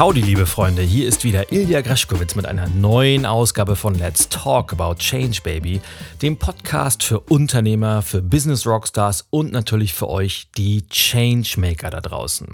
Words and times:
Howdy, 0.00 0.22
liebe 0.22 0.46
Freunde, 0.46 0.80
hier 0.80 1.06
ist 1.06 1.24
wieder 1.24 1.52
Ilja 1.52 1.82
Greschkowitz 1.82 2.34
mit 2.34 2.46
einer 2.46 2.70
neuen 2.70 3.26
Ausgabe 3.26 3.76
von 3.76 3.94
Let's 3.94 4.30
Talk 4.30 4.72
About 4.72 4.94
Change 4.94 5.42
Baby, 5.42 5.82
dem 6.22 6.38
Podcast 6.38 7.02
für 7.02 7.20
Unternehmer, 7.20 8.00
für 8.00 8.22
Business 8.22 8.66
Rockstars 8.66 9.26
und 9.28 9.52
natürlich 9.52 9.92
für 9.92 10.08
euch, 10.08 10.48
die 10.56 10.88
Changemaker 10.88 11.90
da 11.90 12.00
draußen. 12.00 12.48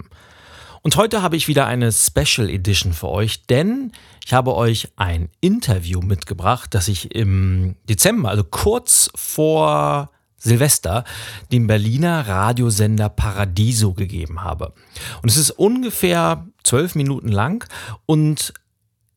Und 0.81 0.97
heute 0.97 1.21
habe 1.21 1.37
ich 1.37 1.47
wieder 1.47 1.67
eine 1.67 1.93
Special 1.93 2.49
Edition 2.49 2.91
für 2.91 3.07
euch, 3.07 3.45
denn 3.45 3.93
ich 4.25 4.33
habe 4.33 4.53
euch 4.53 4.89
ein 4.97 5.29
Interview 5.39 6.01
mitgebracht, 6.01 6.73
das 6.73 6.89
ich 6.89 7.15
im 7.15 7.77
Dezember, 7.87 8.27
also 8.29 8.43
kurz 8.43 9.09
vor 9.15 10.09
Silvester 10.37 11.03
dem 11.51 11.67
Berliner 11.67 12.27
Radiosender 12.27 13.09
Paradiso 13.09 13.93
gegeben 13.93 14.43
habe. 14.43 14.73
Und 15.21 15.29
es 15.29 15.37
ist 15.37 15.51
ungefähr 15.51 16.45
zwölf 16.63 16.95
Minuten 16.95 17.29
lang 17.29 17.67
und 18.05 18.53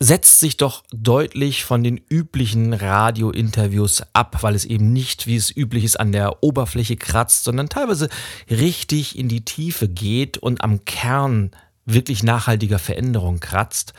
setzt 0.03 0.41
sich 0.41 0.57
doch 0.57 0.83
deutlich 0.93 1.65
von 1.65 1.85
den 1.85 1.99
üblichen 1.99 2.73
Radiointerviews 2.73 4.03
ab, 4.15 4.39
weil 4.41 4.55
es 4.55 4.65
eben 4.65 4.95
nicht, 4.95 5.27
wie 5.27 5.37
es 5.37 5.55
üblich 5.55 5.85
ist, 5.85 6.01
an 6.01 6.11
der 6.11 6.43
Oberfläche 6.43 6.97
kratzt, 6.97 7.45
sondern 7.45 7.69
teilweise 7.69 8.09
richtig 8.49 9.19
in 9.19 9.29
die 9.29 9.45
Tiefe 9.45 9.89
geht 9.89 10.39
und 10.39 10.65
am 10.65 10.87
Kern 10.87 11.51
wirklich 11.85 12.23
nachhaltiger 12.23 12.79
Veränderung 12.79 13.41
kratzt. 13.41 13.93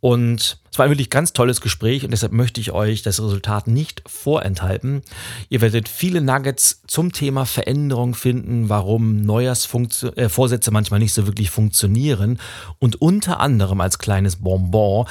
Und 0.00 0.58
es 0.70 0.78
war 0.78 0.86
ein 0.86 0.90
wirklich 0.90 1.10
ganz 1.10 1.32
tolles 1.32 1.60
Gespräch 1.60 2.04
und 2.04 2.12
deshalb 2.12 2.32
möchte 2.32 2.60
ich 2.60 2.70
euch 2.70 3.02
das 3.02 3.20
Resultat 3.20 3.66
nicht 3.66 4.02
vorenthalten. 4.06 5.02
Ihr 5.48 5.60
werdet 5.60 5.88
viele 5.88 6.20
Nuggets 6.20 6.82
zum 6.86 7.12
Thema 7.12 7.46
Veränderung 7.46 8.14
finden, 8.14 8.68
warum 8.68 9.22
Neujahrsvorsätze 9.22 10.70
äh, 10.70 10.72
manchmal 10.72 11.00
nicht 11.00 11.14
so 11.14 11.26
wirklich 11.26 11.50
funktionieren. 11.50 12.38
Und 12.78 13.00
unter 13.00 13.40
anderem 13.40 13.80
als 13.80 13.98
kleines 13.98 14.36
Bonbon 14.36 15.06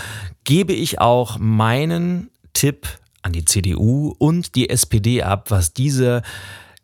gebe 0.45 0.71
ich 0.71 1.01
auch 1.01 1.37
meinen 1.37 2.29
Tipp 2.53 2.87
an 3.21 3.33
die 3.33 3.43
CDU 3.43 4.15
und 4.17 4.55
die 4.55 4.69
SPD 4.69 5.21
ab, 5.21 5.51
was 5.51 5.73
diese 5.73 6.21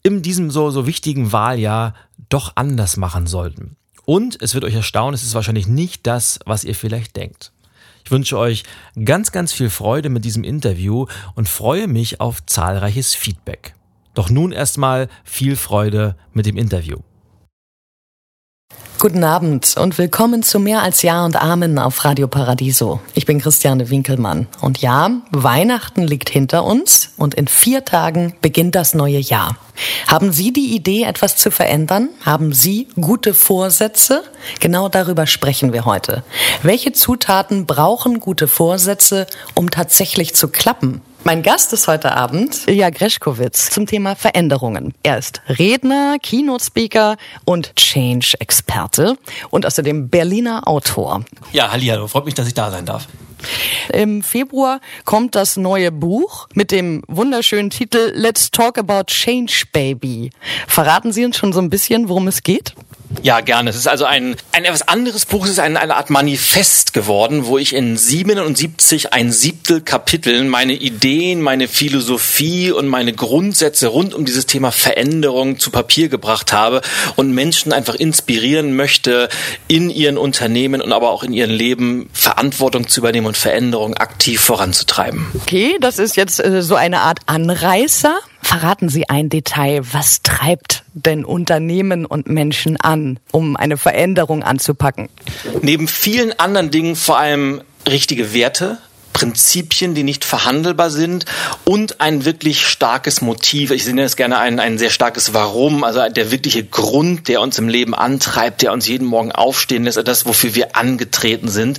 in 0.04 0.22
diesem 0.22 0.52
so, 0.52 0.70
so 0.72 0.86
wichtigen 0.86 1.31
Wahljahr 1.31 1.96
doch 2.28 2.52
anders 2.56 2.98
machen 2.98 3.28
sollten. 3.28 3.78
Und 4.06 4.42
es 4.42 4.54
wird 4.54 4.66
euch 4.66 4.74
erstaunen, 4.74 5.14
es 5.14 5.24
ist 5.24 5.36
wahrscheinlich 5.36 5.68
nicht 5.68 6.06
das, 6.06 6.40
was 6.46 6.66
ihr 6.66 6.76
vielleicht 6.76 7.16
denkt. 7.16 7.54
Ich 8.04 8.12
wünsche 8.12 8.38
euch 8.38 8.64
ganz, 9.04 9.32
ganz 9.32 9.54
viel 9.54 9.70
Freude 9.70 10.09
mit 10.09 10.26
diesem 10.26 10.44
Interview 10.44 11.06
und 11.36 11.48
freue 11.48 11.88
mich 11.88 12.20
auf 12.20 12.46
zahlreiches 12.46 13.16
Feedback. 13.16 13.76
Doch 14.14 14.30
nun 14.30 14.52
erstmal 14.52 15.08
viel 15.23 15.56
Freude 15.56 16.16
mit 16.34 16.46
dem 16.46 16.58
Interview. 16.58 16.98
Guten 19.04 19.26
Abend 19.26 19.76
und 19.76 19.98
willkommen 19.98 20.44
zu 20.44 20.62
Mehr 20.62 20.82
als 20.82 21.02
Ja 21.02 21.26
und 21.26 21.36
Amen 21.36 21.78
auf 21.78 22.06
Radio 22.06 22.30
Paradiso. 22.30 23.02
Ich 23.14 23.26
bin 23.26 23.42
Christiane 23.42 23.90
Winkelmann. 23.90 24.48
Und 24.62 24.78
ja, 24.78 25.12
Weihnachten 25.30 26.04
liegt 26.04 26.30
hinter 26.30 26.64
uns 26.64 27.09
und 27.18 27.34
in 27.34 27.50
vier 27.50 27.84
Tagen 27.84 28.34
beginnt 28.40 28.76
das 28.76 28.94
neue 28.94 29.18
Jahr. 29.18 29.58
Haben 30.08 30.31
Sie 30.31 30.54
die 30.54 30.74
Idee, 30.74 31.03
etwas 31.03 31.36
zu 31.36 31.52
verändern? 31.52 32.12
Haben 32.24 32.53
Sie 32.53 32.88
gute 32.96 33.34
Vorsätze? 33.34 34.24
Genau 34.62 34.88
darüber 34.88 35.28
sprechen 35.28 35.74
wir 35.74 35.84
heute. 35.84 36.24
Welche 36.62 36.94
Zutaten 36.94 37.66
brauchen 37.66 38.22
gute 38.22 38.47
Vorsätze, 38.47 39.28
um 39.53 39.69
tatsächlich 39.69 40.34
zu 40.34 40.47
klappen? 40.47 41.02
Mein 41.25 41.41
Gast 41.41 41.72
ist 41.72 41.88
heute 41.88 42.11
Abend 42.11 42.67
Ilja 42.67 42.89
Greschkowitz 42.89 43.69
zum 43.69 43.88
Thema 43.88 44.13
Veränderungen. 44.13 44.94
Er 45.03 45.17
ist 45.17 45.41
Redner, 45.47 46.17
Keynote-Speaker 46.22 47.16
und 47.45 47.73
Change-Experte 47.78 49.17
und 49.50 49.66
außerdem 49.66 50.09
Berliner 50.09 50.67
Autor. 50.67 51.23
Ja, 51.53 51.72
hallo, 51.72 52.07
freut 52.09 52.25
mich, 52.25 52.33
dass 52.33 52.47
ich 52.47 52.53
da 52.53 52.69
sein 52.72 52.85
darf. 52.85 53.07
Im 53.94 54.22
Februar 54.22 54.81
kommt 55.06 55.35
das 55.35 55.56
neue 55.56 55.94
Buch 55.94 56.50
mit 56.56 56.72
dem 56.72 57.03
wunderschönen 57.07 57.69
Titel 57.69 58.12
Let's 58.13 58.51
Talk 58.51 58.78
About 58.78 59.06
Change 59.07 59.63
Baby. 59.72 60.29
Verraten 60.67 61.13
Sie 61.13 61.23
uns 61.23 61.38
schon 61.38 61.53
so 61.53 61.62
ein 61.62 61.69
bisschen, 61.69 62.09
worum 62.09 62.28
es 62.28 62.44
geht? 62.44 62.75
Ja, 63.22 63.41
gerne. 63.41 63.69
Es 63.69 63.75
ist 63.75 63.88
also 63.88 64.06
ein, 64.06 64.35
ein 64.51 64.66
etwas 64.66 64.88
anderes 64.88 65.25
Buch. 65.25 65.46
Es 65.46 65.51
ist 65.51 65.59
eine, 65.59 65.79
eine 65.79 65.96
Art 65.96 66.09
Manifest 66.09 66.94
geworden, 66.94 67.46
wo 67.46 67.57
ich 67.57 67.74
in 67.74 67.97
77 67.97 69.13
ein 69.13 69.31
Siebtel 69.31 69.81
Kapiteln 69.81 70.50
meine 70.50 70.74
Ideen, 70.74 71.41
meine 71.41 71.68
Philosophie 71.68 72.72
und 72.72 72.88
meine 72.88 73.13
Grundsätze 73.13 73.88
rund 73.88 74.13
um 74.13 74.25
dieses 74.25 74.46
Thema 74.46 74.72
Veränderung 74.72 75.59
zu 75.59 75.72
Papier 75.72 76.09
gebracht 76.09 76.51
habe 76.51 76.81
und 77.16 77.31
Menschen 77.31 77.72
einfach 77.72 77.96
inspirieren 77.96 78.75
möchte, 78.75 79.30
in 79.68 79.90
ihren 79.90 80.18
Unternehmen 80.18 80.81
und 80.81 80.91
aber 80.91 81.12
auch 81.12 81.24
in 81.24 81.34
ihrem 81.34 81.51
Leben 81.51 82.09
Verantwortung 82.13 82.88
zu 82.88 83.00
übernehmen 83.00 83.28
und 83.28 83.38
Veränderung 83.38 83.95
aktiv 83.95 84.41
voranzutreiben. 84.41 85.28
Okay, 85.41 85.78
das 85.80 86.00
ist 86.00 86.18
jetzt 86.18 86.44
äh, 86.44 86.62
so 86.62 86.75
eine 86.75 87.01
Art 87.01 87.19
Anreißer. 87.25 88.19
Verraten 88.44 88.90
Sie 88.90 89.09
ein 89.09 89.30
Detail. 89.30 89.81
Was 89.94 90.22
treibt 90.22 90.84
denn 90.94 91.26
Unternehmen 91.26 92.06
und 92.06 92.28
Menschen 92.28 92.78
an, 92.78 93.20
um 93.31 93.56
eine 93.56 93.78
Veränderung 93.78 94.44
anzupacken? 94.44 95.09
Neben 95.62 95.88
vielen 95.88 96.38
anderen 96.40 96.70
Dingen 96.70 96.96
vor 96.96 97.18
allem 97.18 97.62
richtige 97.88 98.34
Werte, 98.34 98.78
Prinzipien, 99.13 99.96
die 99.96 100.03
nicht 100.03 100.25
verhandelbar 100.25 100.90
sind 100.90 101.25
und 101.63 102.01
ein 102.01 102.25
wirklich 102.25 102.68
starkes 102.68 103.22
Motiv. 103.22 103.72
Ich 103.72 103.85
nenne 103.85 104.03
es 104.03 104.16
gerne 104.16 104.40
ein, 104.40 104.59
ein 104.59 104.78
sehr 104.78 104.90
starkes 104.90 105.34
Warum, 105.34 105.84
also 105.84 106.01
der 106.09 106.31
wirkliche 106.31 106.63
Grund, 106.63 107.28
der 107.28 107.41
uns 107.41 107.57
im 107.57 107.69
Leben 107.69 107.94
antreibt, 107.94 108.62
der 108.62 108.74
uns 108.74 108.88
jeden 108.88 109.07
Morgen 109.07 109.31
aufstehen 109.31 109.84
lässt, 109.85 110.06
das, 110.06 110.25
wofür 110.25 110.56
wir 110.56 110.75
angetreten 110.75 111.47
sind. 111.47 111.78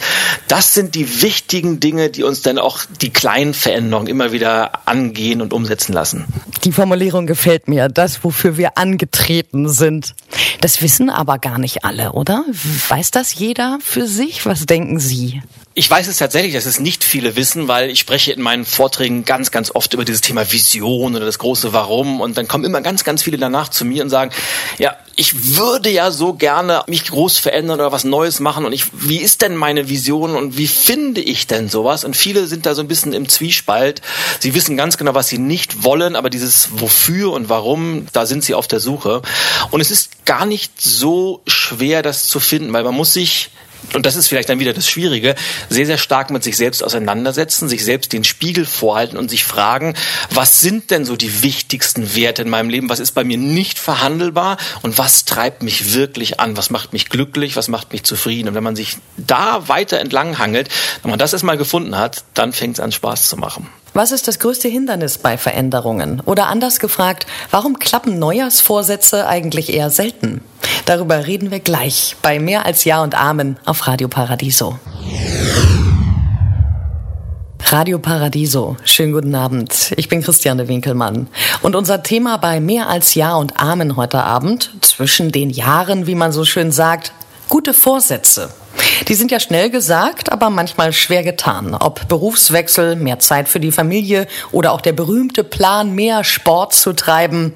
Das 0.48 0.74
sind 0.74 0.94
die 0.94 1.22
wichtigen 1.22 1.80
Dinge, 1.80 2.08
die 2.10 2.22
uns 2.22 2.42
dann 2.42 2.58
auch 2.58 2.80
die 3.02 3.10
kleinen 3.10 3.54
Veränderungen 3.54 4.06
immer 4.06 4.32
wieder 4.32 4.86
angehen 4.88 5.42
und 5.42 5.52
umsetzen 5.52 5.92
lassen. 5.92 6.24
Die 6.64 6.72
Formulierung 6.72 7.26
gefällt 7.26 7.68
mir, 7.68 7.88
das, 7.88 8.24
wofür 8.24 8.56
wir 8.56 8.78
angetreten 8.78 9.68
sind. 9.68 10.14
Das 10.60 10.80
wissen 10.80 11.10
aber 11.10 11.38
gar 11.38 11.58
nicht 11.58 11.84
alle, 11.84 12.12
oder? 12.12 12.44
Weiß 12.88 13.10
das 13.10 13.34
jeder 13.34 13.78
für 13.82 14.06
sich? 14.06 14.46
Was 14.46 14.66
denken 14.66 14.98
Sie? 14.98 15.42
Ich 15.76 15.90
weiß 15.90 16.06
es 16.06 16.18
tatsächlich, 16.18 16.54
dass 16.54 16.66
es 16.66 16.78
nicht 16.78 17.02
viele 17.02 17.34
wissen, 17.34 17.66
weil 17.66 17.90
ich 17.90 17.98
spreche 17.98 18.30
in 18.30 18.40
meinen 18.40 18.64
Vorträgen 18.64 19.24
ganz, 19.24 19.50
ganz 19.50 19.72
oft 19.74 19.92
über 19.92 20.04
dieses 20.04 20.20
Thema 20.20 20.52
Vision 20.52 21.16
oder 21.16 21.24
das 21.26 21.40
große 21.40 21.72
Warum 21.72 22.20
und 22.20 22.38
dann 22.38 22.46
kommen 22.46 22.64
immer 22.64 22.80
ganz, 22.80 23.02
ganz 23.02 23.24
viele 23.24 23.38
danach 23.38 23.68
zu 23.70 23.84
mir 23.84 24.04
und 24.04 24.08
sagen, 24.08 24.30
ja, 24.78 24.96
ich 25.16 25.56
würde 25.56 25.90
ja 25.90 26.12
so 26.12 26.34
gerne 26.34 26.84
mich 26.86 27.06
groß 27.06 27.38
verändern 27.38 27.80
oder 27.80 27.90
was 27.90 28.04
Neues 28.04 28.38
machen 28.38 28.66
und 28.66 28.72
ich, 28.72 28.84
wie 28.92 29.16
ist 29.16 29.42
denn 29.42 29.56
meine 29.56 29.88
Vision 29.88 30.36
und 30.36 30.56
wie 30.56 30.68
finde 30.68 31.20
ich 31.20 31.48
denn 31.48 31.68
sowas? 31.68 32.04
Und 32.04 32.16
viele 32.16 32.46
sind 32.46 32.66
da 32.66 32.76
so 32.76 32.80
ein 32.80 32.88
bisschen 32.88 33.12
im 33.12 33.28
Zwiespalt. 33.28 34.00
Sie 34.38 34.54
wissen 34.54 34.76
ganz 34.76 34.96
genau, 34.96 35.14
was 35.14 35.26
sie 35.26 35.38
nicht 35.38 35.82
wollen, 35.82 36.14
aber 36.14 36.30
dieses 36.30 36.68
Wofür 36.80 37.32
und 37.32 37.48
Warum, 37.48 38.06
da 38.12 38.26
sind 38.26 38.44
sie 38.44 38.54
auf 38.54 38.68
der 38.68 38.78
Suche. 38.78 39.22
Und 39.72 39.80
es 39.80 39.90
ist 39.90 40.24
gar 40.24 40.46
nicht 40.46 40.80
so 40.80 41.42
schwer, 41.48 42.02
das 42.02 42.28
zu 42.28 42.38
finden, 42.38 42.72
weil 42.72 42.84
man 42.84 42.94
muss 42.94 43.12
sich 43.12 43.50
und 43.92 44.06
das 44.06 44.16
ist 44.16 44.28
vielleicht 44.28 44.48
dann 44.48 44.58
wieder 44.58 44.72
das 44.72 44.88
Schwierige, 44.88 45.34
sehr, 45.68 45.86
sehr 45.86 45.98
stark 45.98 46.30
mit 46.30 46.42
sich 46.42 46.56
selbst 46.56 46.82
auseinandersetzen, 46.82 47.68
sich 47.68 47.84
selbst 47.84 48.12
den 48.12 48.24
Spiegel 48.24 48.64
vorhalten 48.64 49.16
und 49.16 49.28
sich 49.28 49.44
fragen, 49.44 49.94
was 50.30 50.60
sind 50.60 50.90
denn 50.90 51.04
so 51.04 51.16
die 51.16 51.42
wichtigsten 51.42 52.14
Werte 52.14 52.42
in 52.42 52.50
meinem 52.50 52.70
Leben? 52.70 52.88
Was 52.88 53.00
ist 53.00 53.12
bei 53.12 53.24
mir 53.24 53.38
nicht 53.38 53.78
verhandelbar? 53.78 54.56
Und 54.82 54.98
was 54.98 55.24
treibt 55.24 55.62
mich 55.62 55.94
wirklich 55.94 56.40
an? 56.40 56.56
Was 56.56 56.70
macht 56.70 56.92
mich 56.92 57.08
glücklich? 57.08 57.56
Was 57.56 57.68
macht 57.68 57.92
mich 57.92 58.04
zufrieden? 58.04 58.48
Und 58.48 58.54
wenn 58.54 58.64
man 58.64 58.76
sich 58.76 58.96
da 59.16 59.68
weiter 59.68 59.98
entlang 59.98 60.38
hangelt, 60.38 60.68
wenn 61.02 61.10
man 61.10 61.18
das 61.18 61.32
erstmal 61.32 61.56
gefunden 61.56 61.96
hat, 61.96 62.24
dann 62.34 62.52
fängt 62.52 62.74
es 62.74 62.80
an 62.80 62.92
Spaß 62.92 63.28
zu 63.28 63.36
machen. 63.36 63.68
Was 63.92 64.10
ist 64.10 64.26
das 64.26 64.40
größte 64.40 64.66
Hindernis 64.66 65.18
bei 65.18 65.38
Veränderungen? 65.38 66.20
Oder 66.20 66.48
anders 66.48 66.80
gefragt, 66.80 67.26
warum 67.52 67.78
klappen 67.78 68.18
Neujahrsvorsätze 68.18 69.28
eigentlich 69.28 69.72
eher 69.72 69.88
selten? 69.90 70.40
Darüber 70.86 71.26
reden 71.26 71.50
wir 71.50 71.60
gleich 71.60 72.14
bei 72.20 72.38
Mehr 72.38 72.66
als 72.66 72.84
Ja 72.84 73.02
und 73.02 73.14
Amen 73.14 73.56
auf 73.64 73.86
Radio 73.86 74.08
Paradiso. 74.08 74.78
Radio 77.66 77.98
Paradiso, 77.98 78.76
schönen 78.84 79.12
guten 79.12 79.34
Abend. 79.34 79.94
Ich 79.96 80.10
bin 80.10 80.22
Christiane 80.22 80.68
Winkelmann. 80.68 81.28
Und 81.62 81.74
unser 81.74 82.02
Thema 82.02 82.36
bei 82.36 82.60
Mehr 82.60 82.88
als 82.90 83.14
Ja 83.14 83.34
und 83.36 83.58
Amen 83.58 83.96
heute 83.96 84.22
Abend, 84.22 84.70
zwischen 84.82 85.32
den 85.32 85.48
Jahren, 85.48 86.06
wie 86.06 86.14
man 86.14 86.32
so 86.32 86.44
schön 86.44 86.70
sagt, 86.70 87.12
gute 87.48 87.72
Vorsätze. 87.72 88.50
Die 89.08 89.14
sind 89.14 89.30
ja 89.30 89.40
schnell 89.40 89.70
gesagt, 89.70 90.32
aber 90.32 90.50
manchmal 90.50 90.92
schwer 90.92 91.22
getan. 91.22 91.74
Ob 91.74 92.08
Berufswechsel, 92.08 92.96
mehr 92.96 93.18
Zeit 93.18 93.48
für 93.48 93.60
die 93.60 93.72
Familie 93.72 94.26
oder 94.50 94.72
auch 94.72 94.80
der 94.80 94.92
berühmte 94.92 95.44
Plan, 95.44 95.94
mehr 95.94 96.24
Sport 96.24 96.74
zu 96.74 96.92
treiben. 96.92 97.52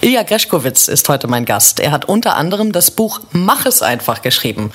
Ilja 0.00 0.22
Greschkowitz 0.22 0.88
ist 0.88 1.08
heute 1.08 1.26
mein 1.26 1.44
Gast. 1.44 1.80
Er 1.80 1.90
hat 1.90 2.04
unter 2.04 2.36
anderem 2.36 2.72
das 2.72 2.90
Buch 2.90 3.20
Mach 3.32 3.66
es 3.66 3.82
einfach 3.82 4.22
geschrieben. 4.22 4.72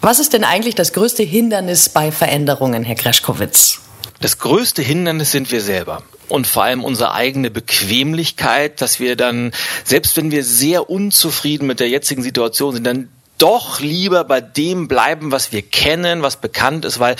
Was 0.00 0.20
ist 0.20 0.32
denn 0.32 0.44
eigentlich 0.44 0.74
das 0.74 0.92
größte 0.92 1.22
Hindernis 1.22 1.88
bei 1.88 2.12
Veränderungen, 2.12 2.84
Herr 2.84 2.94
Greschkowitz? 2.94 3.80
Das 4.20 4.38
größte 4.38 4.82
Hindernis 4.82 5.32
sind 5.32 5.50
wir 5.50 5.60
selber 5.60 6.02
und 6.28 6.46
vor 6.46 6.64
allem 6.64 6.84
unsere 6.84 7.12
eigene 7.12 7.50
Bequemlichkeit, 7.50 8.80
dass 8.80 9.00
wir 9.00 9.16
dann, 9.16 9.52
selbst 9.84 10.16
wenn 10.16 10.30
wir 10.30 10.44
sehr 10.44 10.90
unzufrieden 10.90 11.66
mit 11.66 11.80
der 11.80 11.88
jetzigen 11.88 12.22
Situation 12.22 12.74
sind, 12.74 12.84
dann 12.84 13.08
doch 13.38 13.80
lieber 13.80 14.24
bei 14.24 14.40
dem 14.40 14.88
bleiben, 14.88 15.30
was 15.32 15.52
wir 15.52 15.62
kennen, 15.62 16.22
was 16.22 16.36
bekannt 16.36 16.84
ist, 16.84 16.98
weil 16.98 17.16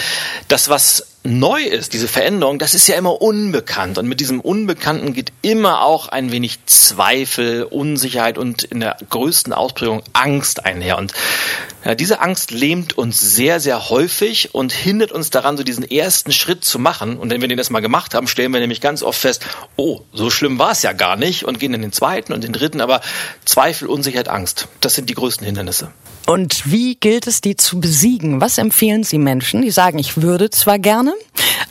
das, 0.49 0.69
was 0.69 1.07
neu 1.23 1.61
ist, 1.63 1.93
diese 1.93 2.09
Veränderung, 2.09 2.59
das 2.59 2.75
ist 2.75 2.87
ja 2.89 2.97
immer 2.97 3.21
unbekannt. 3.21 3.99
Und 3.99 4.07
mit 4.07 4.21
diesem 4.21 4.41
Unbekannten 4.41 5.13
geht 5.13 5.33
immer 5.43 5.83
auch 5.83 6.09
ein 6.09 6.33
wenig 6.33 6.65
Zweifel, 6.67 7.65
Unsicherheit 7.65 8.39
und 8.39 8.65
in 8.65 8.81
der 8.81 8.97
größten 9.11 9.53
Ausprägung 9.53 10.03
Angst 10.13 10.65
einher. 10.65 10.99
Und 10.99 11.13
ja, 11.87 11.95
diese 11.95 12.21
Angst 12.21 12.51
lähmt 12.51 12.99
uns 12.99 13.21
sehr, 13.21 13.61
sehr 13.61 13.91
häufig 13.91 14.57
und 14.57 14.73
hindert 14.73 15.13
uns 15.13 15.31
daran, 15.31 15.57
so 15.57 15.63
diesen 15.63 15.89
ersten 15.89 16.33
Schritt 16.33 16.65
zu 16.65 16.81
machen. 16.81 17.17
Und 17.17 17.31
wenn 17.31 17.41
wir 17.41 17.47
den 17.47 17.59
erstmal 17.59 17.81
gemacht 17.81 18.13
haben, 18.13 18.27
stellen 18.27 18.53
wir 18.53 18.59
nämlich 18.59 18.81
ganz 18.81 19.05
oft 19.05 19.21
fest, 19.21 19.47
oh, 19.77 20.01
so 20.13 20.29
schlimm 20.29 20.59
war 20.59 20.73
es 20.73 20.83
ja 20.83 20.93
gar 20.93 21.15
nicht 21.15 21.45
und 21.45 21.61
gehen 21.61 21.73
in 21.75 21.83
den 21.83 21.93
zweiten 21.93 22.33
und 22.33 22.43
den 22.43 22.53
dritten. 22.53 22.81
Aber 22.81 23.03
Zweifel, 23.45 23.87
Unsicherheit, 23.87 24.27
Angst, 24.27 24.67
das 24.81 24.95
sind 24.95 25.09
die 25.09 25.15
größten 25.15 25.47
Hindernisse. 25.47 25.93
Und 26.27 26.73
wie 26.73 26.97
gilt 26.97 27.29
es, 27.29 27.41
die 27.41 27.55
zu 27.55 27.79
besiegen? 27.79 28.41
Was 28.41 28.59
empfehlen 28.59 29.05
Sie 29.05 29.19
Menschen, 29.19 29.63
die 29.63 29.71
sagen, 29.71 30.01
ich 30.01 30.21
würde 30.21 30.51
zwar 30.51 30.81
gerne, 30.81 31.15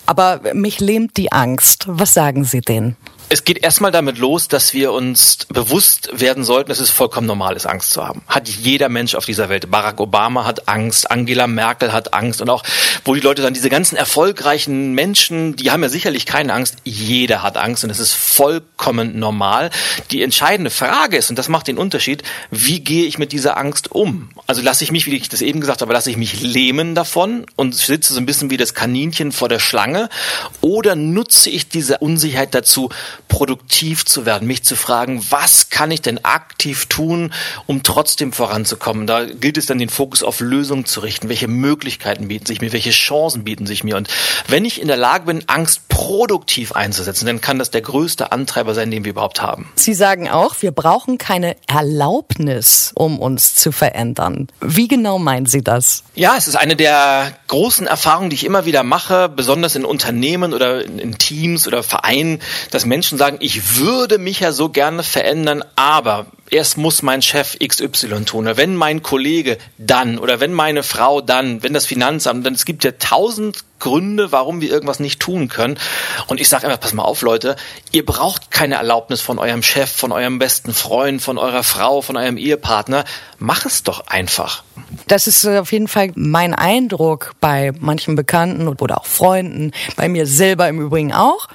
aber 0.06 0.40
mich 0.54 0.80
lähmt 0.80 1.18
die 1.18 1.34
Angst. 1.34 1.88
Was 1.88 2.14
sagen 2.14 2.46
Sie 2.46 2.62
denen? 2.62 2.96
Es 3.28 3.44
geht 3.44 3.64
erstmal 3.64 3.92
damit 3.92 4.20
los, 4.20 4.48
dass 4.48 4.74
wir 4.74 4.92
uns 4.92 5.40
bewusst 5.50 6.10
werden 6.14 6.44
sollten, 6.44 6.70
dass 6.70 6.80
es 6.80 6.92
vollkommen 6.92 7.26
normal 7.26 7.56
ist, 7.56 7.66
Angst 7.66 7.92
zu 7.92 8.06
haben. 8.06 8.22
Hat 8.28 8.48
jeder 8.48 8.88
Mensch 8.88 9.16
auf 9.16 9.26
dieser 9.26 9.50
Welt. 9.50 9.72
Barack 9.72 10.00
Obama 10.00 10.46
hat 10.46 10.68
Angst, 10.68 11.10
Angela 11.10 11.48
Merkel 11.48 11.92
hat 11.92 12.14
Angst 12.14 12.42
und 12.42 12.50
auch, 12.50 12.64
wo 13.04 13.16
die 13.16 13.22
Leute 13.22 13.42
dann 13.42 13.56
diese 13.56 13.70
ganzen 13.70 13.96
erfolgreichen 13.96 14.94
Menschen, 14.94 15.56
die 15.56 15.72
haben 15.72 15.82
ja 15.82 15.90
sicherlich 15.90 16.28
keine 16.28 16.54
Angst. 16.54 16.76
Jeder 16.84 17.42
hat 17.42 17.58
Angst 17.58 17.84
und 17.84 17.90
es 17.90 18.00
ist 18.00 18.14
vollkommen 18.14 19.18
normal. 19.18 19.72
Die 20.12 20.22
entscheidende 20.22 20.70
Frage 20.70 21.18
ist, 21.18 21.32
und 21.32 21.40
das 21.40 21.50
macht 21.50 21.68
den 21.68 21.80
Unterschied, 21.80 22.22
wie 22.52 22.82
gehe 22.82 23.06
ich 23.06 23.18
mit 23.18 23.32
dieser 23.32 23.58
Angst 23.58 23.92
um? 23.92 24.30
Also 24.46 24.62
lasse 24.62 24.84
ich 24.84 24.92
mich, 24.92 25.08
wie 25.08 25.16
ich 25.16 25.30
das 25.30 25.42
eben 25.42 25.62
gesagt 25.62 25.82
habe, 25.82 25.92
lasse 25.94 26.12
ich 26.12 26.18
mich 26.18 26.42
lähmen 26.42 26.94
davon 26.94 27.48
und 27.56 27.74
sitze 27.74 28.14
so 28.14 28.20
ein 28.20 28.28
bisschen 28.28 28.52
wie 28.52 28.58
das 28.58 28.76
Kaninchen 28.76 29.32
vor 29.32 29.50
der 29.50 29.60
Schlange 29.60 30.10
oder 30.62 30.96
nutze 30.96 31.50
ich 31.50 31.68
diese 31.68 31.98
Unsicherheit 31.98 32.54
dazu, 32.54 32.90
produktiv 33.28 34.06
zu 34.06 34.26
werden, 34.26 34.48
mich 34.48 34.64
zu 34.64 34.76
fragen, 34.76 35.26
was 35.30 35.70
kann 35.70 35.92
ich 35.92 36.02
denn 36.02 36.24
aktiv 36.24 36.86
tun, 36.88 37.34
um 37.68 37.84
trotzdem 37.84 38.34
voranzukommen? 38.34 39.08
Da 39.08 39.26
gilt 39.26 39.58
es 39.58 39.66
dann, 39.66 39.80
den 39.80 39.90
Fokus 39.90 40.24
auf 40.24 40.40
Lösungen 40.40 40.86
zu 40.86 41.02
richten. 41.02 41.30
Welche 41.30 41.48
Möglichkeiten 41.48 42.28
bieten 42.28 42.46
sich 42.46 42.62
mir? 42.62 42.74
Welche 42.74 42.92
Chancen 42.92 43.44
bieten 43.44 43.66
sich 43.66 43.84
mir? 43.84 43.98
Und 43.98 44.10
wenn 44.48 44.66
ich 44.66 44.82
in 44.82 44.88
der 44.88 44.98
Lage 44.98 45.26
bin, 45.26 45.44
Angst 45.48 45.88
produktiv 45.88 46.74
einzusetzen, 46.74 47.26
dann 47.26 47.42
kann 47.42 47.60
das 47.60 47.72
der 47.72 47.82
größte 47.82 48.32
Antreiber 48.32 48.74
sein, 48.74 48.92
den 48.92 49.06
wir 49.06 49.12
überhaupt 49.12 49.42
haben. 49.42 49.72
Sie 49.76 49.94
sagen 49.94 50.30
auch, 50.30 50.56
wir 50.62 50.72
brauchen 50.72 51.18
keine 51.18 51.56
Erlaubnis, 51.68 52.92
um 52.96 53.20
uns 53.20 53.56
zu 53.56 53.72
verändern. 53.72 54.48
Wie 54.62 54.88
genau 54.88 55.20
meinen 55.20 55.46
Sie 55.46 55.64
das? 55.64 56.04
Ja, 56.16 56.36
es 56.38 56.48
ist 56.48 56.56
eine 56.56 56.76
der 56.76 57.38
großen 57.48 57.88
Erfahrungen, 57.88 58.30
die 58.30 58.36
ich 58.36 58.46
immer 58.46 58.66
wieder 58.66 58.84
mache, 58.84 59.30
besonders 59.30 59.76
in 59.76 59.86
Unternehmen 59.86 60.54
oder 60.54 60.84
in 60.84 61.18
Teams 61.18 61.68
oder 61.68 61.84
Vereinen, 61.84 62.42
dass 62.72 62.86
Menschen 62.86 63.05
Menschen 63.06 63.20
sagen, 63.20 63.38
ich 63.40 63.78
würde 63.78 64.18
mich 64.18 64.40
ja 64.40 64.52
so 64.52 64.70
gerne 64.70 65.04
verändern, 65.04 65.64
aber 65.76 66.26
erst 66.50 66.80
muss 66.80 67.04
mein 67.04 67.22
Chef 67.22 67.56
XY 67.60 68.26
tun. 68.26 68.46
Oder 68.46 68.58
wenn 68.58 68.76
mein 68.76 69.04
Kollege 69.04 69.60
dann 69.78 70.18
oder 70.18 70.40
wenn 70.40 70.54
meine 70.54 70.82
Frau 70.82 71.22
dann, 71.22 71.62
wenn 71.62 71.74
das 71.74 71.86
Finanzamt, 71.86 72.44
dann 72.44 72.56
es 72.56 72.66
gibt 72.66 72.84
ja 72.84 72.94
tausend 72.94 73.64
Gründe, 73.80 74.32
warum 74.32 74.62
wir 74.62 74.70
irgendwas 74.70 75.00
nicht 75.00 75.20
tun 75.20 75.48
können. 75.48 75.78
Und 76.28 76.40
ich 76.40 76.50
sage 76.50 76.66
einfach, 76.66 76.80
pass 76.80 76.94
mal 76.94 77.04
auf, 77.04 77.22
Leute, 77.22 77.56
ihr 77.92 78.06
braucht 78.06 78.52
keine 78.52 78.76
Erlaubnis 78.76 79.22
von 79.22 79.40
eurem 79.40 79.64
Chef, 79.64 79.92
von 79.92 80.12
eurem 80.12 80.40
besten 80.40 80.74
Freund, 80.74 81.22
von 81.22 81.38
eurer 81.38 81.64
Frau, 81.64 82.02
von 82.02 82.18
eurem 82.18 82.38
Ehepartner. 82.38 83.06
Mach 83.38 83.66
es 83.66 83.84
doch 83.84 84.08
einfach. 84.08 84.64
Das 85.08 85.28
ist 85.28 85.46
auf 85.46 85.72
jeden 85.72 85.88
Fall 85.88 86.12
mein 86.16 86.54
Eindruck 86.54 87.34
bei 87.40 87.74
manchen 87.80 88.16
Bekannten 88.16 88.68
oder 88.68 89.00
auch 89.00 89.06
Freunden, 89.06 89.72
bei 89.96 90.08
mir 90.10 90.26
selber 90.26 90.68
im 90.68 90.80
Übrigen 90.80 91.14
auch, 91.14 91.48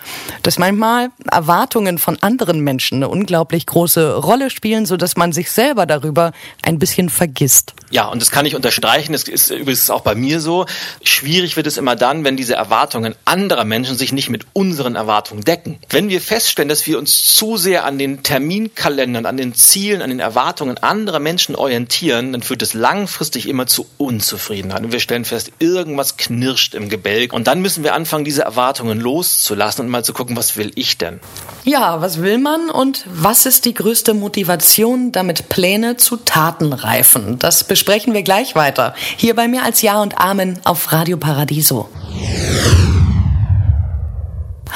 dass 0.43 0.58
manchmal 0.58 1.08
Erwartungen 1.31 1.99
von 1.99 2.19
anderen 2.23 2.61
Menschen 2.61 2.96
eine 2.96 3.08
unglaublich 3.08 3.66
große 3.66 4.16
Rolle 4.16 4.50
spielen, 4.50 4.87
so 4.87 4.96
dass 4.96 5.16
man 5.16 5.32
sich 5.32 5.50
selber 5.50 5.87
darüber 5.87 6.32
ein 6.62 6.78
bisschen 6.78 7.08
vergisst. 7.08 7.75
Ja, 7.90 8.06
und 8.06 8.23
das 8.23 8.31
kann 8.31 8.46
ich 8.46 8.55
unterstreichen. 8.55 9.12
Das 9.12 9.25
ist 9.25 9.50
übrigens 9.50 9.90
auch 9.90 10.02
bei 10.02 10.14
mir 10.14 10.40
so. 10.40 10.66
Schwierig 11.02 11.56
wird 11.56 11.66
es 11.66 11.76
immer 11.76 11.96
dann, 12.11 12.25
wenn 12.25 12.37
diese 12.37 12.55
Erwartungen 12.55 13.15
anderer 13.25 13.65
Menschen 13.65 13.97
sich 13.97 14.12
nicht 14.12 14.31
mit 14.31 14.45
unseren 14.53 14.97
Erwartungen 14.97 15.45
decken. 15.45 15.79
Wenn 15.91 16.09
wir 16.09 16.21
feststellen, 16.21 16.69
dass 16.69 16.85
wir 16.89 16.99
uns 16.99 17.37
zu 17.37 17.57
sehr 17.57 17.85
an 17.85 17.99
den 17.99 18.25
Terminkalendern, 18.25 19.27
an 19.27 19.37
den 19.37 19.55
Zielen, 19.55 20.03
an 20.03 20.11
den 20.11 20.19
Erwartungen 20.19 20.77
anderer 20.79 21.21
Menschen 21.21 21.55
orientieren, 21.55 22.33
dann 22.33 22.43
führt 22.43 22.62
es 22.62 22.75
langfristig 22.75 23.49
immer 23.49 23.69
zu 23.69 23.87
Unzufriedenheit. 23.97 24.83
Und 24.83 24.91
wir 24.91 24.99
stellen 24.99 25.25
fest, 25.25 25.53
irgendwas 25.61 26.17
knirscht 26.17 26.75
im 26.75 26.89
Gebälk. 26.89 27.33
Und 27.33 27.47
dann 27.47 27.61
müssen 27.61 27.85
wir 27.85 27.95
anfangen, 27.95 28.25
diese 28.25 28.43
Erwartungen 28.43 28.99
loszulassen 28.99 29.85
und 29.85 29.91
mal 29.93 30.05
zu 30.05 30.12
gucken, 30.12 30.37
was 30.37 30.57
will 30.57 30.73
ich 30.75 30.99
denn? 30.99 31.21
Ja, 31.62 32.01
was 32.01 32.21
will 32.21 32.39
man 32.39 32.71
und 32.71 33.05
was 33.07 33.47
ist 33.47 33.67
die 33.67 33.75
größte 33.75 34.15
Motivation, 34.15 35.12
damit 35.12 35.49
Pläne 35.49 35.97
zu 35.97 36.17
Taten 36.17 36.73
reifen? 36.73 37.39
Das 37.39 37.62
besprechen 37.62 38.15
wir 38.15 38.25
gleich 38.25 38.57
weiter. 38.57 38.95
Hier 39.17 39.37
bei 39.37 39.47
mir 39.47 39.62
als 39.62 39.81
Ja 39.83 40.03
und 40.03 40.19
Amen 40.19 40.59
auf 40.65 40.91
Radio 40.91 41.17
Paradiso. 41.17 41.89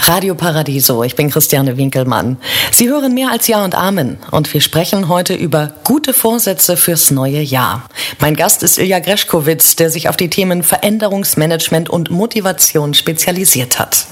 Radio 0.06 0.34
Paradiso, 0.34 1.02
ich 1.02 1.16
bin 1.16 1.30
Christiane 1.30 1.78
Winkelmann. 1.78 2.36
Sie 2.70 2.90
hören 2.90 3.14
mehr 3.14 3.30
als 3.30 3.46
Ja 3.48 3.64
und 3.64 3.74
Amen 3.74 4.18
und 4.30 4.52
wir 4.52 4.60
sprechen 4.60 5.08
heute 5.08 5.34
über 5.34 5.72
gute 5.82 6.12
Vorsätze 6.12 6.76
fürs 6.76 7.10
neue 7.10 7.40
Jahr. 7.40 7.88
Mein 8.20 8.36
Gast 8.36 8.62
ist 8.62 8.76
Ilja 8.76 8.98
Greschkowitz, 8.98 9.76
der 9.76 9.88
sich 9.88 10.10
auf 10.10 10.18
die 10.18 10.28
Themen 10.28 10.62
Veränderungsmanagement 10.62 11.88
und 11.88 12.10
Motivation 12.10 12.92
spezialisiert 12.92 13.78
hat. 13.78 14.06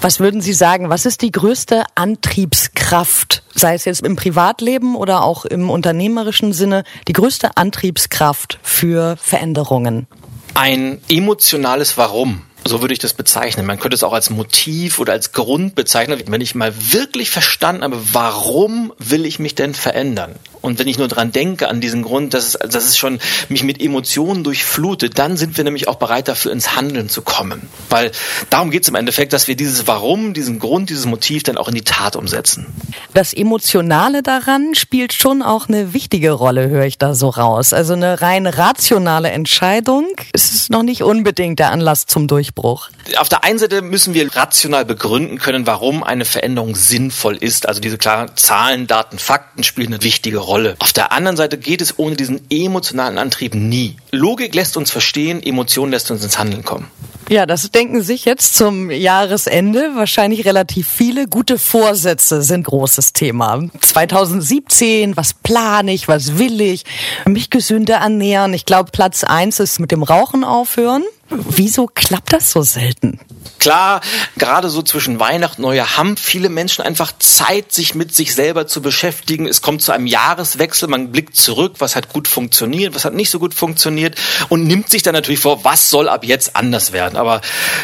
Was 0.00 0.20
würden 0.20 0.40
Sie 0.40 0.52
sagen, 0.52 0.90
was 0.90 1.06
ist 1.06 1.22
die 1.22 1.32
größte 1.32 1.84
Antriebskraft, 1.96 3.42
sei 3.52 3.74
es 3.74 3.84
jetzt 3.84 4.06
im 4.06 4.14
Privatleben 4.14 4.94
oder 4.94 5.24
auch 5.24 5.44
im 5.44 5.70
unternehmerischen 5.70 6.52
Sinne, 6.52 6.84
die 7.08 7.14
größte 7.14 7.56
Antriebskraft 7.56 8.60
für 8.62 9.16
Veränderungen? 9.20 10.06
Ein 10.54 11.00
emotionales 11.08 11.96
Warum. 11.96 12.42
So 12.64 12.80
würde 12.80 12.94
ich 12.94 13.00
das 13.00 13.14
bezeichnen. 13.14 13.66
Man 13.66 13.78
könnte 13.78 13.94
es 13.94 14.04
auch 14.04 14.12
als 14.12 14.30
Motiv 14.30 14.98
oder 14.98 15.12
als 15.12 15.32
Grund 15.32 15.74
bezeichnen, 15.74 16.22
wenn 16.26 16.40
ich 16.40 16.54
mal 16.54 16.72
wirklich 16.92 17.30
verstanden 17.30 17.82
habe, 17.82 17.98
warum 18.12 18.92
will 18.98 19.26
ich 19.26 19.38
mich 19.38 19.54
denn 19.54 19.74
verändern? 19.74 20.36
Und 20.62 20.78
wenn 20.78 20.88
ich 20.88 20.96
nur 20.96 21.08
dran 21.08 21.32
denke, 21.32 21.68
an 21.68 21.80
diesen 21.80 22.02
Grund, 22.02 22.34
dass 22.34 22.54
es, 22.54 22.70
dass 22.70 22.84
es 22.84 22.96
schon 22.96 23.18
mich 23.48 23.64
mit 23.64 23.82
Emotionen 23.82 24.44
durchflutet, 24.44 25.18
dann 25.18 25.36
sind 25.36 25.56
wir 25.56 25.64
nämlich 25.64 25.88
auch 25.88 25.96
bereit 25.96 26.28
dafür 26.28 26.52
ins 26.52 26.76
Handeln 26.76 27.08
zu 27.08 27.22
kommen. 27.22 27.68
Weil 27.90 28.12
darum 28.48 28.70
geht 28.70 28.84
es 28.84 28.88
im 28.88 28.94
Endeffekt, 28.94 29.32
dass 29.32 29.48
wir 29.48 29.56
dieses 29.56 29.86
Warum, 29.86 30.34
diesen 30.34 30.58
Grund, 30.60 30.88
dieses 30.88 31.04
Motiv 31.04 31.42
dann 31.42 31.58
auch 31.58 31.68
in 31.68 31.74
die 31.74 31.82
Tat 31.82 32.16
umsetzen. 32.16 32.66
Das 33.12 33.32
Emotionale 33.32 34.22
daran 34.22 34.74
spielt 34.74 35.12
schon 35.12 35.42
auch 35.42 35.68
eine 35.68 35.92
wichtige 35.92 36.30
Rolle, 36.30 36.68
höre 36.68 36.86
ich 36.86 36.96
da 36.96 37.14
so 37.14 37.28
raus. 37.28 37.72
Also 37.72 37.94
eine 37.94 38.22
rein 38.22 38.46
rationale 38.46 39.30
Entscheidung 39.30 40.06
ist 40.32 40.70
noch 40.70 40.84
nicht 40.84 41.02
unbedingt 41.02 41.58
der 41.58 41.70
Anlass 41.70 42.06
zum 42.06 42.28
Durchbruch. 42.28 42.88
Auf 43.16 43.28
der 43.28 43.44
einen 43.44 43.58
Seite 43.58 43.82
müssen 43.82 44.14
wir 44.14 44.34
rational 44.34 44.84
begründen 44.84 45.38
können, 45.38 45.66
warum 45.66 46.04
eine 46.04 46.24
Veränderung 46.24 46.76
sinnvoll 46.76 47.36
ist. 47.36 47.66
Also 47.66 47.80
diese 47.80 47.98
klaren 47.98 48.30
Zahlen, 48.36 48.86
Daten, 48.86 49.18
Fakten 49.18 49.64
spielen 49.64 49.92
eine 49.92 50.02
wichtige 50.04 50.38
Rolle. 50.38 50.51
Rolle. 50.52 50.76
Auf 50.80 50.92
der 50.92 51.12
anderen 51.12 51.38
Seite 51.38 51.56
geht 51.56 51.80
es 51.80 51.98
ohne 51.98 52.14
diesen 52.14 52.42
emotionalen 52.50 53.16
Antrieb 53.16 53.54
nie. 53.54 53.96
Logik 54.10 54.54
lässt 54.54 54.76
uns 54.76 54.90
verstehen, 54.90 55.42
Emotion 55.42 55.90
lässt 55.90 56.10
uns 56.10 56.22
ins 56.22 56.38
Handeln 56.38 56.62
kommen. 56.62 56.90
Ja, 57.28 57.46
das 57.46 57.70
denken 57.70 58.02
sich 58.02 58.24
jetzt 58.24 58.54
zum 58.54 58.90
Jahresende 58.90 59.92
wahrscheinlich 59.94 60.44
relativ 60.44 60.88
viele. 60.88 61.26
Gute 61.26 61.58
Vorsätze 61.58 62.42
sind 62.42 62.64
großes 62.64 63.12
Thema. 63.12 63.62
2017, 63.80 65.16
was 65.16 65.34
plane 65.34 65.92
ich, 65.92 66.08
was 66.08 66.38
will 66.38 66.60
ich? 66.60 66.84
Mich 67.24 67.50
gesünder 67.50 67.96
ernähren. 67.96 68.52
Ich 68.54 68.66
glaube, 68.66 68.90
Platz 68.90 69.24
eins 69.24 69.60
ist 69.60 69.78
mit 69.78 69.92
dem 69.92 70.02
Rauchen 70.02 70.44
aufhören. 70.44 71.04
Wieso 71.30 71.86
klappt 71.86 72.32
das 72.32 72.50
so 72.50 72.62
selten? 72.62 73.18
Klar, 73.58 74.00
gerade 74.36 74.68
so 74.68 74.82
zwischen 74.82 75.20
Weihnachten 75.20 75.62
und 75.62 75.68
Neujahr 75.68 75.96
haben 75.96 76.16
viele 76.16 76.48
Menschen 76.48 76.84
einfach 76.84 77.12
Zeit, 77.20 77.72
sich 77.72 77.94
mit 77.94 78.12
sich 78.12 78.34
selber 78.34 78.66
zu 78.66 78.82
beschäftigen. 78.82 79.46
Es 79.46 79.62
kommt 79.62 79.82
zu 79.82 79.92
einem 79.92 80.06
Jahreswechsel, 80.06 80.88
man 80.88 81.12
blickt 81.12 81.36
zurück, 81.36 81.76
was 81.78 81.94
hat 81.94 82.12
gut 82.12 82.26
funktioniert, 82.26 82.94
was 82.94 83.04
hat 83.04 83.14
nicht 83.14 83.30
so 83.30 83.38
gut 83.38 83.54
funktioniert 83.54 84.16
und 84.48 84.66
nimmt 84.66 84.90
sich 84.90 85.02
dann 85.02 85.14
natürlich 85.14 85.40
vor, 85.40 85.64
was 85.64 85.90
soll 85.90 86.08
ab 86.08 86.24
jetzt 86.24 86.56
anders 86.56 86.92
werden. 86.92 87.11
Aber 87.16 87.40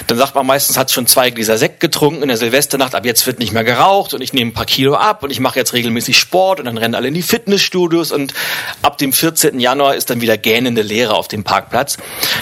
dann 0.07 0.19
sagt 0.19 0.35
man 0.35 0.47
meistens, 0.47 0.77
hat 0.77 0.91
schon 0.91 1.07
zwei 1.07 1.31
Gläser 1.31 1.59
Sekt 1.59 1.81
getrunken 1.81 2.23
in 2.23 2.29
der 2.29 2.37
Silvesternacht, 2.37 2.95
ab 2.95 3.05
jetzt 3.05 3.27
wird 3.27 3.39
nicht 3.39 3.53
mehr 3.53 3.65
geraucht 3.65 4.15
und 4.15 4.21
ich 4.21 4.33
nehme 4.33 4.51
ein 4.51 4.55
paar 4.55 4.67
Kilo 4.67 4.95
ab 4.95 5.23
und 5.23 5.31
ich 5.31 5.41
mache 5.41 5.59
jetzt 5.59 5.73
regelmäßig 5.73 6.19
Sport 6.19 6.61
und 6.61 6.67
dann 6.67 6.79
rennen 6.79 6.95
alle 6.95 7.09
in 7.09 7.15
die 7.15 7.23
Fitnessstudios 7.23 8.13
und 8.13 8.35
ab 8.83 8.99
dem 8.99 9.13
14. 9.13 9.61
Januar 9.61 9.95
ist 9.95 10.11
dann 10.11 10.21
wieder 10.21 10.37
gähnende 10.37 10.83
Leere 10.83 11.15
auf 11.15 11.29
dem 11.29 11.45
Parkplatz. 11.45 11.97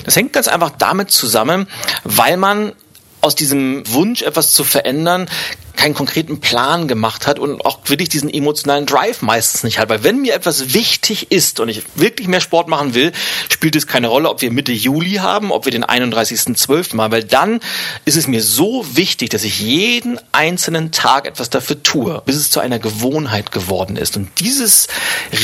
Das 0.04 0.16
hängt 0.16 0.32
ganz 0.32 0.48
einfach 0.48 0.70
damit 0.78 1.10
zusammen, 1.10 1.68
weil 2.04 2.36
man 2.36 2.72
aus 3.20 3.34
diesem 3.34 3.82
Wunsch, 3.92 4.22
etwas 4.22 4.52
zu 4.52 4.62
verändern, 4.62 5.28
keinen 5.76 5.94
konkreten 5.94 6.40
Plan 6.40 6.88
gemacht 6.88 7.26
hat 7.26 7.38
und 7.38 7.64
auch 7.64 7.78
wirklich 7.84 8.08
diesen 8.08 8.32
emotionalen 8.32 8.86
Drive 8.86 9.22
meistens 9.22 9.62
nicht 9.62 9.78
hat. 9.78 9.88
Weil 9.88 10.02
wenn 10.02 10.22
mir 10.22 10.34
etwas 10.34 10.74
wichtig 10.74 11.30
ist 11.30 11.60
und 11.60 11.68
ich 11.68 11.82
wirklich 11.94 12.28
mehr 12.28 12.40
Sport 12.40 12.68
machen 12.68 12.94
will, 12.94 13.12
spielt 13.50 13.76
es 13.76 13.86
keine 13.86 14.08
Rolle, 14.08 14.30
ob 14.30 14.40
wir 14.40 14.50
Mitte 14.50 14.72
Juli 14.72 15.16
haben, 15.16 15.52
ob 15.52 15.66
wir 15.66 15.72
den 15.72 15.84
31.12. 15.84 16.96
machen, 16.96 17.12
weil 17.12 17.24
dann 17.24 17.60
ist 18.04 18.16
es 18.16 18.26
mir 18.26 18.42
so 18.42 18.84
wichtig, 18.96 19.30
dass 19.30 19.44
ich 19.44 19.60
jeden 19.60 20.18
einzelnen 20.32 20.92
Tag 20.92 21.26
etwas 21.26 21.50
dafür 21.50 21.82
tue, 21.82 22.22
bis 22.24 22.36
es 22.36 22.50
zu 22.50 22.60
einer 22.60 22.78
Gewohnheit 22.78 23.52
geworden 23.52 23.96
ist. 23.96 24.16
Und 24.16 24.28
dieses 24.40 24.88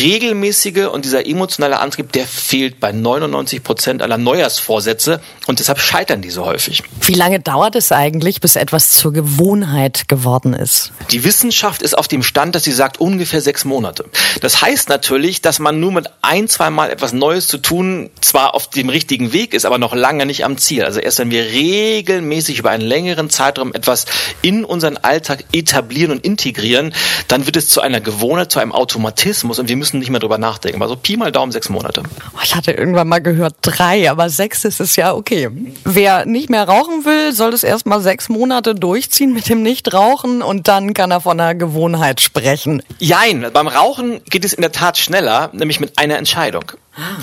regelmäßige 0.01 0.89
und 0.91 1.05
dieser 1.05 1.27
emotionale 1.27 1.79
Antrieb, 1.79 2.11
der 2.13 2.27
fehlt 2.27 2.81
bei 2.81 2.93
99 2.93 3.63
Prozent 3.63 4.03
aller 4.03 4.19
Neujahrsvorsätze 4.19 5.21
und 5.47 5.59
deshalb 5.59 5.79
scheitern 5.79 6.23
die 6.23 6.31
so 6.31 6.47
häufig. 6.47 6.83
Wie 7.03 7.15
lange 7.15 7.41
dauert 7.41 7.77
es 7.77 7.93
eigentlich, 7.93 8.41
bis 8.41 8.57
etwas 8.57 8.93
zur 8.93 9.13
Gewohnheit 9.13 10.09
geworden 10.09 10.22
geworden 10.23 10.55
ist? 10.55 10.93
Die 11.11 11.25
Wissenschaft 11.25 11.83
ist 11.83 11.99
auf 11.99 12.07
dem 12.07 12.23
Stand, 12.23 12.55
dass 12.55 12.63
sie 12.63 12.73
sagt 12.73 13.01
ungefähr 13.01 13.41
sechs 13.41 13.65
Monate. 13.65 14.05
Das 14.43 14.61
heißt 14.61 14.89
natürlich, 14.91 15.41
dass 15.41 15.59
man 15.59 15.81
nur 15.81 15.93
mit 15.93 16.11
ein, 16.21 16.49
zwei 16.49 16.69
Mal 16.71 16.91
etwas 16.91 17.13
Neues 17.13 17.49
zu 17.49 17.59
tun 17.59 18.11
zwar 18.21 18.55
auf 18.55 18.69
dem 18.69 18.91
richtigen 18.91 19.33
Weg 19.33 19.55
ist, 19.55 19.65
aber 19.65 19.79
noch 19.79 19.95
lange 19.95 20.27
nicht 20.27 20.45
am 20.45 20.59
Ziel. 20.59 20.85
Also 20.85 21.01
erst 21.01 21.19
wenn 21.19 21.31
wir 21.31 21.45
regelmäßig 21.45 22.59
über 22.59 22.71
einen 22.71 22.83
längeren 22.83 23.31
Zeitraum 23.31 23.73
etwas 23.73 24.05
in 24.43 24.65
unseren 24.65 24.99
Alltag 24.99 25.45
etablieren 25.53 26.13
und 26.13 26.25
integrieren, 26.25 26.93
dann 27.29 27.47
wird 27.47 27.57
es 27.57 27.69
zu 27.71 27.81
einer 27.81 28.01
Gewohnheit, 28.01 28.53
zu 28.53 28.59
einem 28.59 28.73
Automatismus 28.73 29.59
und 29.59 29.69
wir 29.69 29.77
müssen 29.77 29.99
nicht 29.99 30.11
mehr 30.11 30.21
drüber 30.21 30.39
nachdenken. 30.39 30.83
Also 30.83 30.97
Pi 30.97 31.17
mal 31.17 31.33
Daumen 31.33 31.53
sechs 31.53 31.69
Monate. 31.69 32.03
Oh, 32.35 32.41
ich 32.43 32.55
hatte 32.55 32.73
irgendwann 32.73 33.09
mal 33.09 33.21
gehört 33.21 33.55
drei, 33.63 34.11
aber 34.11 34.29
sechs 34.29 34.65
ist 34.65 34.81
es 34.81 34.97
ja 34.97 35.15
okay. 35.15 35.49
Wer 35.85 36.27
nicht 36.27 36.51
mehr 36.51 36.69
rauchen 36.69 37.05
will, 37.05 37.33
soll 37.33 37.55
es 37.55 37.63
erst 37.63 37.87
mal 37.87 38.01
sechs 38.01 38.29
Monate 38.29 38.75
durchziehen 38.75 39.33
mit 39.33 39.49
dem 39.49 39.63
Nichtrauchen 39.63 40.03
Rauchen 40.03 40.43
und 40.43 40.69
dann 40.69 40.95
kann 40.95 41.11
er 41.11 41.21
von 41.21 41.39
einer 41.39 41.55
Gewohnheit 41.55 42.21
sprechen. 42.21 42.83
Jein, 42.99 43.47
beim 43.53 43.69
Rauchen 43.69 44.21
geht 44.33 44.45
es 44.45 44.53
in 44.53 44.63
der 44.63 44.73
Tat 44.73 44.99
schneller, 44.99 45.51
nämlich 45.53 45.79
mit 45.79 45.99
einer 45.99 46.17
Entscheidung. 46.17 46.65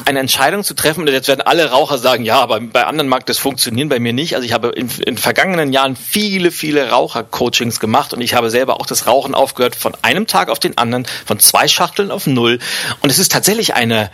Eine 0.06 0.20
Entscheidung 0.20 0.64
zu 0.64 0.74
treffen, 0.74 1.02
und 1.02 1.08
jetzt 1.10 1.28
werden 1.28 1.42
alle 1.42 1.72
Raucher 1.72 1.98
sagen, 1.98 2.24
ja, 2.24 2.40
aber 2.40 2.62
bei 2.62 2.86
anderen 2.86 3.10
mag 3.10 3.26
das 3.26 3.38
funktionieren, 3.38 3.90
bei 3.90 4.00
mir 4.00 4.14
nicht. 4.14 4.36
Also 4.36 4.46
ich 4.46 4.54
habe 4.54 4.70
in, 4.70 4.90
in 5.06 5.18
vergangenen 5.18 5.74
Jahren 5.74 5.96
viele, 5.96 6.52
viele 6.52 6.90
Raucher-Coachings 6.90 7.80
gemacht 7.80 8.14
und 8.14 8.22
ich 8.22 8.36
habe 8.36 8.50
selber 8.50 8.80
auch 8.80 8.86
das 8.86 9.08
Rauchen 9.08 9.36
aufgehört 9.36 9.76
von 9.76 9.94
einem 10.02 10.28
Tag 10.28 10.50
auf 10.50 10.60
den 10.60 10.78
anderen, 10.78 11.06
von 11.26 11.40
zwei 11.40 11.68
Schachteln 11.68 12.12
auf 12.12 12.28
null. 12.28 12.60
Und 13.02 13.10
es 13.10 13.20
ist 13.20 13.32
tatsächlich 13.32 13.74
eine, 13.74 14.10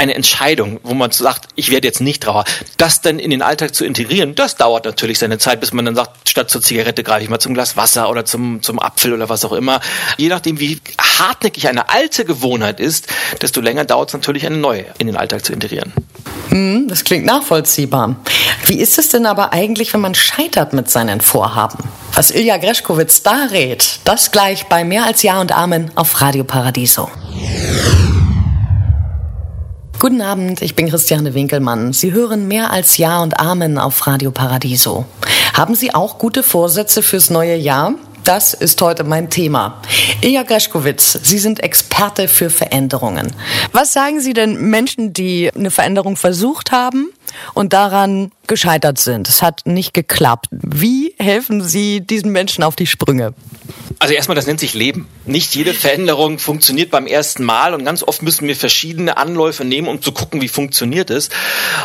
eine 0.00 0.14
Entscheidung, 0.14 0.80
wo 0.82 0.94
man 0.94 1.10
sagt, 1.10 1.48
ich 1.56 1.70
werde 1.70 1.86
jetzt 1.86 2.00
nicht 2.00 2.26
Raucher. 2.26 2.44
Das 2.78 3.02
dann 3.02 3.18
in 3.18 3.30
den 3.30 3.42
Alltag 3.42 3.74
zu 3.74 3.84
integrieren, 3.84 4.34
das 4.34 4.56
dauert 4.56 4.86
natürlich 4.86 5.18
seine 5.18 5.36
Zeit, 5.36 5.60
bis 5.60 5.74
man 5.74 5.84
dann 5.84 5.94
sagt, 5.94 6.26
statt 6.26 6.48
zur 6.48 6.62
Zigarette 6.62 7.04
greife 7.04 7.22
ich 7.22 7.28
mal 7.28 7.38
zum 7.38 7.52
Glas 7.52 7.76
Wasser 7.76 8.08
oder 8.08 8.24
zum, 8.24 8.62
zum 8.62 8.80
Apfel 8.80 9.12
oder 9.12 9.28
was 9.28 9.44
auch 9.44 9.52
immer. 9.52 9.80
Je 10.16 10.28
nachdem, 10.28 10.58
wie 10.58 10.80
hartnäckig 10.98 11.68
eine 11.68 11.90
alte 11.90 12.24
Gewohnheit 12.24 12.80
ist, 12.80 13.08
desto 13.42 13.60
länger 13.60 13.84
dauert 13.84 14.08
es 14.08 14.14
natürlich, 14.14 14.46
eine 14.46 14.56
neue 14.56 14.86
in 14.96 15.06
den 15.06 15.16
Alltag 15.16 15.44
zu 15.44 15.52
integrieren. 15.52 15.92
Hm, 16.48 16.88
das 16.88 17.04
klingt 17.04 17.26
nachvollziehbar. 17.26 18.16
Wie 18.64 18.80
ist 18.80 18.98
es 18.98 19.10
denn 19.10 19.26
aber 19.26 19.52
eigentlich, 19.52 19.92
wenn 19.92 20.00
man 20.00 20.14
scheitert 20.14 20.72
mit 20.72 20.90
seinen 20.90 21.20
Vorhaben? 21.20 21.78
Was 22.14 22.30
Ilja 22.30 22.56
Greschkowitz 22.56 23.22
da 23.22 23.48
rät, 23.50 24.00
das 24.04 24.30
gleich 24.30 24.66
bei 24.66 24.82
Mehr 24.82 25.04
als 25.04 25.22
Ja 25.22 25.42
und 25.42 25.52
Amen 25.52 25.90
auf 25.94 26.22
Radio 26.22 26.44
Paradiso. 26.44 27.10
Guten 30.00 30.22
Abend, 30.22 30.62
ich 30.62 30.74
bin 30.74 30.88
Christiane 30.88 31.34
Winkelmann. 31.34 31.92
Sie 31.92 32.12
hören 32.12 32.48
mehr 32.48 32.70
als 32.70 32.96
Ja 32.96 33.20
und 33.20 33.38
Amen 33.38 33.76
auf 33.76 34.06
Radio 34.06 34.30
Paradiso. 34.30 35.04
Haben 35.52 35.74
Sie 35.74 35.94
auch 35.94 36.16
gute 36.16 36.42
Vorsätze 36.42 37.02
fürs 37.02 37.28
neue 37.28 37.54
Jahr? 37.54 37.92
Das 38.24 38.54
ist 38.54 38.80
heute 38.82 39.02
mein 39.02 39.30
Thema. 39.30 39.80
Ilja 40.20 40.42
Greschkowitz, 40.42 41.18
Sie 41.22 41.38
sind 41.38 41.62
Experte 41.62 42.28
für 42.28 42.50
Veränderungen. 42.50 43.34
Was 43.72 43.92
sagen 43.92 44.20
Sie 44.20 44.34
denn 44.34 44.60
Menschen, 44.70 45.12
die 45.12 45.50
eine 45.54 45.70
Veränderung 45.70 46.16
versucht 46.16 46.70
haben 46.70 47.10
und 47.54 47.72
daran 47.72 48.30
gescheitert 48.46 48.98
sind? 48.98 49.28
Es 49.28 49.42
hat 49.42 49.62
nicht 49.64 49.94
geklappt. 49.94 50.48
Wie 50.50 51.14
helfen 51.18 51.64
Sie 51.64 52.02
diesen 52.02 52.30
Menschen 52.30 52.62
auf 52.62 52.76
die 52.76 52.86
Sprünge? 52.86 53.32
Also 53.98 54.14
erstmal, 54.14 54.34
das 54.34 54.46
nennt 54.46 54.60
sich 54.60 54.74
Leben. 54.74 55.08
Nicht 55.24 55.54
jede 55.54 55.74
Veränderung 55.74 56.38
funktioniert 56.38 56.90
beim 56.90 57.06
ersten 57.06 57.44
Mal 57.44 57.74
und 57.74 57.84
ganz 57.84 58.02
oft 58.02 58.22
müssen 58.22 58.46
wir 58.46 58.56
verschiedene 58.56 59.16
Anläufe 59.16 59.64
nehmen, 59.64 59.88
um 59.88 60.02
zu 60.02 60.12
gucken, 60.12 60.40
wie 60.40 60.48
funktioniert 60.48 61.10
es. 61.10 61.30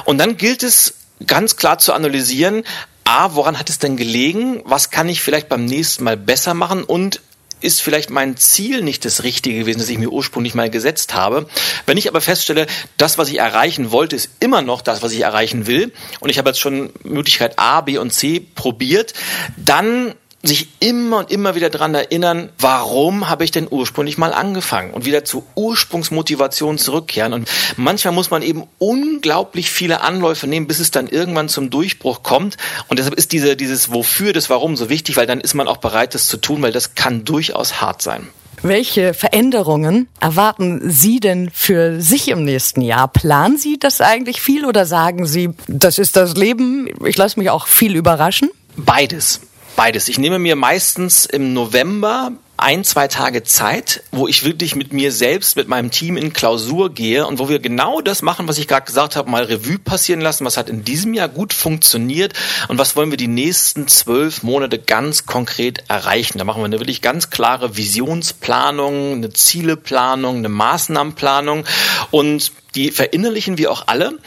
Und 0.06 0.18
dann 0.18 0.38
gilt 0.38 0.63
es 0.63 0.96
ganz 1.27 1.56
klar 1.56 1.77
zu 1.77 1.94
analysieren, 1.94 2.63
A, 3.05 3.35
woran 3.35 3.57
hat 3.57 3.69
es 3.69 3.79
denn 3.79 3.97
gelegen? 3.97 4.62
Was 4.65 4.89
kann 4.89 5.07
ich 5.07 5.21
vielleicht 5.21 5.47
beim 5.47 5.65
nächsten 5.65 6.03
Mal 6.03 6.17
besser 6.17 6.53
machen? 6.53 6.83
Und 6.83 7.21
ist 7.62 7.81
vielleicht 7.81 8.09
mein 8.09 8.38
Ziel 8.38 8.81
nicht 8.81 9.05
das 9.05 9.24
Richtige 9.24 9.59
gewesen, 9.59 9.79
das 9.79 9.89
ich 9.89 9.97
mir 9.97 10.09
ursprünglich 10.09 10.55
mal 10.55 10.69
gesetzt 10.69 11.13
habe. 11.13 11.47
Wenn 11.85 11.97
ich 11.97 12.07
aber 12.07 12.21
feststelle, 12.21 12.67
das, 12.97 13.17
was 13.17 13.29
ich 13.29 13.39
erreichen 13.39 13.91
wollte, 13.91 14.15
ist 14.15 14.29
immer 14.39 14.62
noch 14.62 14.81
das, 14.81 15.01
was 15.01 15.13
ich 15.13 15.21
erreichen 15.21 15.65
will, 15.67 15.91
und 16.19 16.29
ich 16.29 16.38
habe 16.38 16.50
jetzt 16.50 16.59
schon 16.59 16.91
Möglichkeit 17.03 17.57
A, 17.57 17.81
B 17.81 17.97
und 17.97 18.12
C 18.12 18.39
probiert, 18.39 19.13
dann 19.57 20.13
sich 20.48 20.70
immer 20.80 21.20
und 21.20 21.32
immer 21.32 21.56
wieder 21.56 21.70
daran 21.70 21.96
erinnern, 21.96 22.50
warum 22.60 23.30
habe 23.30 23.44
ich 23.44 23.52
denn 23.52 23.68
ursprünglich 23.70 24.18
mal 24.18 24.34
angefangen 24.34 24.94
und 24.94 25.06
wieder 25.06 25.25
zur 25.25 25.44
Ursprungsmotivation 25.56 26.78
zurückkehren. 26.78 27.34
Und 27.34 27.50
manchmal 27.78 28.14
muss 28.14 28.32
man 28.32 28.42
eben 28.42 28.64
unglaublich 28.78 29.70
viele 29.70 30.02
Anläufe 30.02 30.48
nehmen, 30.48 30.68
bis 30.68 30.80
es 30.80 30.92
dann 30.92 31.08
irgendwann 31.08 31.50
zum 31.50 31.70
Durchbruch 31.70 32.24
kommt. 32.24 32.58
Und 32.88 33.00
deshalb 33.00 33.16
ist 33.16 33.32
diese, 33.32 33.56
dieses 33.56 33.92
Wofür, 33.92 34.34
das 34.34 34.50
Warum 34.50 34.75
so 34.75 34.90
wichtig, 34.90 35.18
weil 35.18 35.28
dann 35.28 35.42
ist 35.42 35.54
man 35.54 35.68
auch 35.68 35.78
bereit, 35.78 36.16
das 36.16 36.28
zu 36.28 36.38
tun, 36.38 36.62
weil 36.62 36.72
das 36.72 36.96
kann 36.96 37.25
durchaus 37.25 37.82
hart 37.82 38.02
sein. 38.02 38.28
Welche 38.62 39.14
Veränderungen 39.14 40.08
erwarten 40.20 40.90
Sie 40.90 41.20
denn 41.20 41.52
für 41.54 42.02
sich 42.02 42.30
im 42.30 42.46
nächsten 42.46 42.82
Jahr? 42.82 43.08
Planen 43.08 43.58
Sie 43.58 43.78
das 43.78 44.02
eigentlich 44.02 44.42
viel 44.42 44.66
oder 44.66 44.86
sagen 44.86 45.28
Sie, 45.28 45.50
das 45.68 46.00
ist 46.00 46.16
das 46.16 46.36
Leben, 46.36 46.90
ich 47.06 47.18
lasse 47.18 47.40
mich 47.40 47.50
auch 47.50 47.68
viel 47.68 47.96
überraschen? 47.96 48.50
Beides. 48.75 49.42
Beides. 49.75 50.08
Ich 50.08 50.17
nehme 50.17 50.39
mir 50.39 50.55
meistens 50.55 51.25
im 51.25 51.53
November 51.53 52.32
ein, 52.57 52.83
zwei 52.83 53.07
Tage 53.07 53.43
Zeit, 53.43 54.03
wo 54.12 54.27
ich 54.27 54.45
wirklich 54.45 54.75
mit 54.75 54.93
mir 54.93 55.12
selbst, 55.12 55.55
mit 55.55 55.67
meinem 55.67 55.91
Team 55.91 56.15
in 56.15 56.31
Klausur 56.31 56.93
gehe 56.93 57.27
und 57.27 57.39
wo 57.39 57.50
wir 57.50 57.59
genau 57.59 58.01
das 58.01 58.21
machen, 58.21 58.47
was 58.47 58.57
ich 58.57 58.67
gerade 58.67 58.85
gesagt 58.85 59.15
habe, 59.15 59.29
mal 59.29 59.43
Revue 59.43 59.77
passieren 59.77 60.21
lassen, 60.21 60.45
was 60.45 60.57
hat 60.57 60.69
in 60.69 60.83
diesem 60.83 61.13
Jahr 61.13 61.27
gut 61.27 61.53
funktioniert 61.53 62.33
und 62.67 62.77
was 62.77 62.95
wollen 62.95 63.12
wir 63.12 63.17
die 63.17 63.27
nächsten 63.27 63.88
zwölf 63.88 64.43
Monate 64.43 64.79
ganz 64.79 65.25
konkret 65.25 65.83
erreichen. 65.88 66.38
Da 66.38 66.45
machen 66.45 66.62
wir 66.62 66.65
eine 66.65 66.79
wirklich 66.79 67.01
ganz 67.01 67.29
klare 67.29 67.75
Visionsplanung, 67.75 69.13
eine 69.13 69.31
Zieleplanung, 69.31 70.38
eine 70.38 70.50
Maßnahmenplanung 70.50 71.65
und 72.12 72.51
die 72.75 72.91
verinnerlichen 72.91 73.57
wir 73.57 73.71
auch 73.71 73.88
alle. 73.88 74.19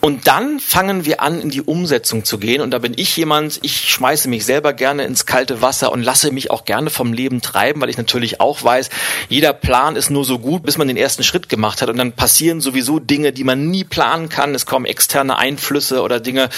Und 0.00 0.26
dann 0.28 0.60
fangen 0.60 1.04
wir 1.04 1.20
an, 1.20 1.40
in 1.40 1.50
die 1.50 1.62
Umsetzung 1.62 2.24
zu 2.24 2.38
gehen. 2.38 2.62
Und 2.62 2.70
da 2.70 2.78
bin 2.78 2.94
ich 2.96 3.16
jemand, 3.16 3.58
ich 3.62 3.90
schmeiße 3.90 4.28
mich 4.28 4.46
selber 4.46 4.72
gerne 4.72 5.04
ins 5.04 5.26
kalte 5.26 5.60
Wasser 5.60 5.92
und 5.92 6.02
lasse 6.02 6.30
mich 6.30 6.50
auch 6.50 6.64
gerne 6.64 6.90
vom 6.90 7.12
Leben 7.12 7.42
treiben, 7.42 7.75
weil 7.80 7.90
ich 7.90 7.96
natürlich 7.96 8.40
auch 8.40 8.62
weiß, 8.62 8.90
jeder 9.28 9.52
Plan 9.52 9.96
ist 9.96 10.10
nur 10.10 10.24
so 10.24 10.38
gut, 10.38 10.62
bis 10.62 10.78
man 10.78 10.88
den 10.88 10.96
ersten 10.96 11.22
Schritt 11.22 11.48
gemacht 11.48 11.82
hat. 11.82 11.88
Und 11.88 11.96
dann 11.98 12.12
passieren 12.12 12.60
sowieso 12.60 12.98
Dinge, 12.98 13.32
die 13.32 13.44
man 13.44 13.70
nie 13.70 13.84
planen 13.84 14.28
kann. 14.28 14.54
Es 14.54 14.66
kommen 14.66 14.86
externe 14.86 15.38
Einflüsse 15.38 16.02
oder 16.02 16.20
Dinge, 16.20 16.48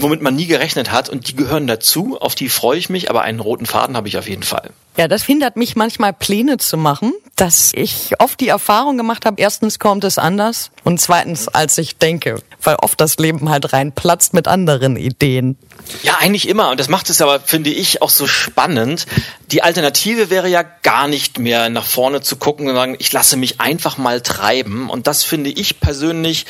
womit 0.00 0.22
man 0.22 0.36
nie 0.36 0.46
gerechnet 0.46 0.90
hat. 0.90 1.08
Und 1.08 1.28
die 1.28 1.36
gehören 1.36 1.66
dazu. 1.66 2.18
Auf 2.20 2.34
die 2.34 2.48
freue 2.48 2.78
ich 2.78 2.88
mich. 2.88 3.10
Aber 3.10 3.22
einen 3.22 3.40
roten 3.40 3.66
Faden 3.66 3.96
habe 3.96 4.08
ich 4.08 4.18
auf 4.18 4.28
jeden 4.28 4.42
Fall. 4.42 4.70
Ja, 4.98 5.06
das 5.06 5.22
hindert 5.22 5.56
mich 5.56 5.76
manchmal 5.76 6.12
Pläne 6.12 6.56
zu 6.56 6.76
machen, 6.76 7.12
dass 7.36 7.70
ich 7.72 8.14
oft 8.18 8.40
die 8.40 8.48
Erfahrung 8.48 8.96
gemacht 8.96 9.26
habe, 9.26 9.40
erstens 9.40 9.78
kommt 9.78 10.02
es 10.02 10.18
anders 10.18 10.72
und 10.82 11.00
zweitens 11.00 11.46
als 11.46 11.78
ich 11.78 11.98
denke, 11.98 12.42
weil 12.62 12.74
oft 12.82 13.00
das 13.00 13.16
Leben 13.18 13.48
halt 13.48 13.72
reinplatzt 13.72 14.34
mit 14.34 14.48
anderen 14.48 14.96
Ideen. 14.96 15.56
Ja, 16.02 16.16
eigentlich 16.20 16.48
immer. 16.48 16.70
Und 16.70 16.80
das 16.80 16.88
macht 16.88 17.08
es 17.08 17.22
aber, 17.22 17.40
finde 17.40 17.70
ich, 17.70 18.02
auch 18.02 18.10
so 18.10 18.26
spannend. 18.26 19.06
Die 19.52 19.62
Alternative 19.62 20.28
wäre 20.28 20.48
ja 20.48 20.62
gar 20.62 21.08
nicht 21.08 21.38
mehr 21.38 21.70
nach 21.70 21.86
vorne 21.86 22.20
zu 22.20 22.36
gucken 22.36 22.68
und 22.68 22.74
sagen, 22.74 22.96
ich 22.98 23.12
lasse 23.12 23.36
mich 23.36 23.60
einfach 23.60 23.96
mal 23.96 24.20
treiben. 24.20 24.90
Und 24.90 25.06
das 25.06 25.24
finde 25.24 25.50
ich 25.50 25.80
persönlich, 25.80 26.44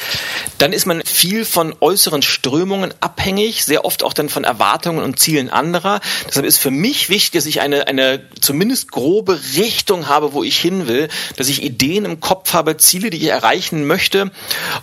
dann 0.58 0.72
ist 0.72 0.86
man 0.86 1.02
viel 1.02 1.44
von 1.44 1.74
äußeren 1.80 2.22
Strömungen 2.22 2.92
abhängig, 3.00 3.64
sehr 3.64 3.84
oft 3.84 4.02
auch 4.02 4.12
dann 4.12 4.28
von 4.28 4.44
Erwartungen 4.44 5.04
und 5.04 5.20
Zielen 5.20 5.50
anderer. 5.50 6.00
Deshalb 6.26 6.46
ist 6.46 6.58
für 6.58 6.70
mich 6.70 7.08
wichtig, 7.08 7.32
dass 7.32 7.46
ich 7.46 7.60
eine, 7.60 7.86
eine 7.86 8.20
zumindest 8.40 8.90
grobe 8.90 9.38
Richtung 9.56 10.08
habe, 10.08 10.32
wo 10.32 10.42
ich 10.42 10.58
hin 10.58 10.88
will, 10.88 11.08
dass 11.36 11.48
ich 11.48 11.62
Ideen 11.62 12.04
im 12.04 12.20
Kopf 12.20 12.52
habe, 12.52 12.76
Ziele, 12.76 13.10
die 13.10 13.18
ich 13.18 13.26
erreichen 13.26 13.86
möchte. 13.86 14.30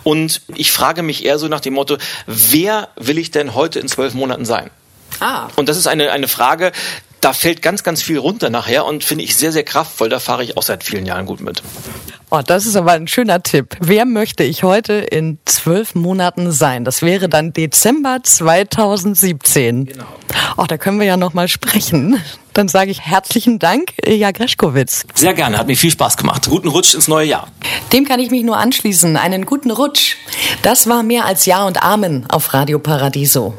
Und 0.02 0.42
ich 0.54 0.72
frage 0.72 1.02
mich 1.02 1.24
eher 1.24 1.38
so 1.38 1.48
nach 1.48 1.60
dem 1.60 1.74
Motto, 1.74 1.98
wer 2.26 2.88
will 2.96 3.18
ich 3.18 3.30
denn 3.30 3.54
heute 3.54 3.80
in 3.80 3.88
zwölf 3.88 4.14
Monaten 4.14 4.44
sein? 4.44 4.70
Ah. 5.20 5.48
Und 5.56 5.68
das 5.68 5.76
ist 5.76 5.86
eine, 5.86 6.12
eine 6.12 6.28
Frage, 6.28 6.72
da 7.20 7.32
fällt 7.32 7.62
ganz, 7.62 7.82
ganz 7.82 8.02
viel 8.02 8.18
runter 8.18 8.50
nachher 8.50 8.84
und 8.84 9.04
finde 9.04 9.24
ich 9.24 9.36
sehr, 9.36 9.52
sehr 9.52 9.64
kraftvoll. 9.64 10.08
Da 10.08 10.18
fahre 10.18 10.44
ich 10.44 10.56
auch 10.56 10.62
seit 10.62 10.84
vielen 10.84 11.06
Jahren 11.06 11.26
gut 11.26 11.40
mit. 11.40 11.62
Oh, 12.30 12.40
das 12.44 12.66
ist 12.66 12.76
aber 12.76 12.92
ein 12.92 13.06
schöner 13.06 13.42
Tipp. 13.42 13.76
Wer 13.80 14.04
möchte 14.04 14.42
ich 14.42 14.64
heute 14.64 14.94
in 14.94 15.38
zwölf 15.44 15.94
Monaten 15.94 16.50
sein? 16.50 16.84
Das 16.84 17.02
wäre 17.02 17.28
dann 17.28 17.52
Dezember 17.52 18.18
2017. 18.22 19.86
Genau. 19.86 20.04
Oh, 20.56 20.64
da 20.66 20.76
können 20.76 20.98
wir 20.98 21.06
ja 21.06 21.16
noch 21.16 21.34
mal 21.34 21.48
sprechen. 21.48 22.20
Dann 22.52 22.68
sage 22.68 22.90
ich 22.90 23.00
herzlichen 23.00 23.58
Dank, 23.58 23.92
Ilja 24.04 24.32
Greschkowitz. 24.32 25.04
Sehr 25.14 25.34
gerne, 25.34 25.58
hat 25.58 25.66
mir 25.66 25.76
viel 25.76 25.90
Spaß 25.90 26.16
gemacht. 26.16 26.46
Guten 26.48 26.68
Rutsch 26.68 26.94
ins 26.94 27.06
neue 27.06 27.26
Jahr. 27.26 27.48
Dem 27.92 28.04
kann 28.04 28.18
ich 28.18 28.30
mich 28.30 28.42
nur 28.42 28.56
anschließen. 28.56 29.16
Einen 29.16 29.46
guten 29.46 29.70
Rutsch. 29.70 30.16
Das 30.62 30.88
war 30.88 31.02
mehr 31.02 31.26
als 31.26 31.46
Ja 31.46 31.64
und 31.64 31.82
Amen 31.82 32.26
auf 32.28 32.54
Radio 32.54 32.78
Paradiso. 32.78 33.54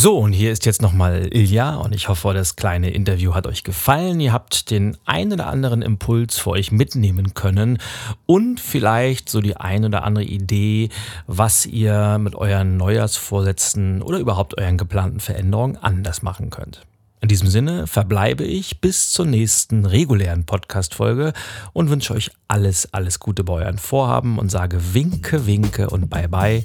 So, 0.00 0.16
und 0.18 0.32
hier 0.32 0.52
ist 0.52 0.64
jetzt 0.64 0.80
nochmal 0.80 1.26
Ilja 1.32 1.74
und 1.74 1.92
ich 1.92 2.08
hoffe, 2.08 2.32
das 2.32 2.54
kleine 2.54 2.90
Interview 2.90 3.34
hat 3.34 3.48
euch 3.48 3.64
gefallen. 3.64 4.20
Ihr 4.20 4.32
habt 4.32 4.70
den 4.70 4.96
ein 5.06 5.32
oder 5.32 5.48
anderen 5.48 5.82
Impuls 5.82 6.38
für 6.38 6.50
euch 6.50 6.70
mitnehmen 6.70 7.34
können 7.34 7.78
und 8.24 8.60
vielleicht 8.60 9.28
so 9.28 9.40
die 9.40 9.56
ein 9.56 9.84
oder 9.84 10.04
andere 10.04 10.22
Idee, 10.22 10.90
was 11.26 11.66
ihr 11.66 12.18
mit 12.18 12.36
euren 12.36 12.76
Neujahrsvorsätzen 12.76 14.00
oder 14.00 14.20
überhaupt 14.20 14.56
euren 14.56 14.78
geplanten 14.78 15.18
Veränderungen 15.18 15.76
anders 15.76 16.22
machen 16.22 16.50
könnt. 16.50 16.82
In 17.20 17.26
diesem 17.26 17.48
Sinne 17.48 17.88
verbleibe 17.88 18.44
ich 18.44 18.80
bis 18.80 19.10
zur 19.10 19.26
nächsten 19.26 19.84
regulären 19.84 20.46
Podcast-Folge 20.46 21.32
und 21.72 21.90
wünsche 21.90 22.14
euch 22.14 22.30
alles, 22.46 22.94
alles 22.94 23.18
Gute 23.18 23.42
bei 23.42 23.54
euren 23.54 23.78
Vorhaben 23.78 24.38
und 24.38 24.48
sage 24.48 24.94
Winke, 24.94 25.44
Winke 25.46 25.90
und 25.90 26.08
Bye 26.08 26.28
Bye. 26.28 26.62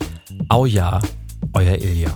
Au 0.50 0.68
ja, 0.68 1.02
euer 1.54 1.80
Ilja. 1.80 2.16